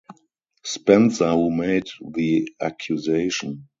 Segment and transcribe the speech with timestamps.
[0.65, 3.67] Spencer, who made the accusation.